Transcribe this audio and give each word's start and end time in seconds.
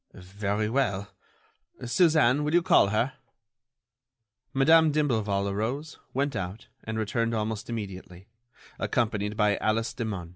"Very 0.15 0.67
well. 0.67 1.11
Suzanne, 1.85 2.43
will 2.43 2.55
you 2.55 2.63
call 2.63 2.87
her?" 2.87 3.13
Madame 4.51 4.91
d'Imblevalle 4.91 5.47
arose, 5.51 5.99
went 6.11 6.35
out, 6.35 6.65
and 6.83 6.97
returned 6.97 7.35
almost 7.35 7.69
immediately, 7.69 8.27
accompanied 8.79 9.37
by 9.37 9.57
Alice 9.57 9.93
Demun. 9.93 10.29